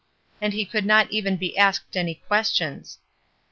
[0.41, 2.97] And he could not even be asked any questions.